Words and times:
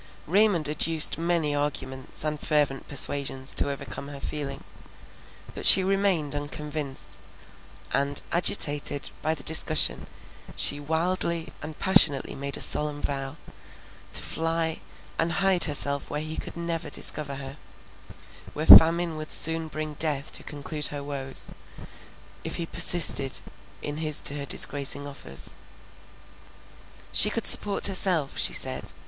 Raymond 0.25 0.67
adduced 0.67 1.19
many 1.19 1.53
arguments 1.53 2.23
and 2.23 2.39
fervent 2.39 2.87
persuasions 2.87 3.53
to 3.53 3.69
overcome 3.69 4.07
her 4.07 4.19
feeling, 4.19 4.63
but 5.53 5.63
she 5.63 5.83
remained 5.83 6.33
unconvinced; 6.33 7.17
and, 7.93 8.19
agitated 8.31 9.11
by 9.21 9.35
the 9.35 9.43
discussion, 9.43 10.07
she 10.55 10.79
wildly 10.79 11.53
and 11.61 11.77
passionately 11.77 12.33
made 12.33 12.57
a 12.57 12.61
solemn 12.61 12.99
vow, 12.99 13.35
to 14.13 14.21
fly 14.23 14.81
and 15.19 15.33
hide 15.33 15.65
herself 15.65 16.09
where 16.09 16.19
he 16.19 16.39
never 16.55 16.87
could 16.89 16.93
discover 16.95 17.35
her, 17.35 17.57
where 18.53 18.65
famine 18.65 19.17
would 19.17 19.31
soon 19.31 19.67
bring 19.67 19.93
death 19.93 20.31
to 20.31 20.41
conclude 20.41 20.87
her 20.87 21.03
woes, 21.03 21.49
if 22.43 22.55
he 22.55 22.65
persisted 22.65 23.39
in 23.83 23.97
his 23.97 24.19
to 24.21 24.33
her 24.39 24.47
disgracing 24.47 25.05
offers. 25.05 25.51
She 27.11 27.29
could 27.29 27.45
support 27.45 27.85
herself, 27.85 28.35
she 28.39 28.53
said. 28.53 28.93